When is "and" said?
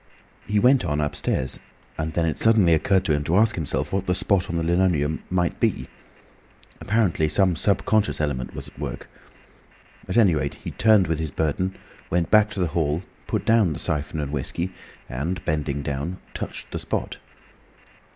1.95-2.11, 14.19-14.31, 15.07-15.45